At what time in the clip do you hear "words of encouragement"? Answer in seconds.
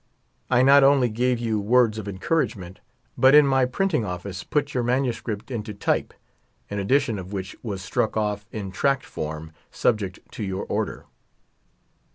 1.59-2.79